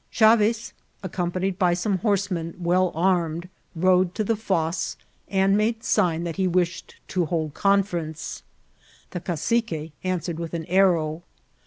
Chaves, 0.11 0.73
accompanied 1.03 1.59
by 1.59 1.75
some 1.75 1.99
horsemen, 1.99 2.55
well 2.57 2.91
armed, 2.95 3.47
rode 3.75 4.15
to 4.15 4.23
the 4.23 4.33
fosse^ 4.33 4.95
and 5.29 5.55
made 5.55 5.83
sign 5.83 6.23
that 6.23 6.37
he 6.37 6.47
wished 6.47 6.95
to 7.09 7.25
hold 7.27 7.53
conference. 7.53 8.41
The 9.11 9.19
cacique 9.19 9.91
answered 10.03 10.39
with 10.39 10.55
an 10.55 10.65
arrow. 10.65 11.21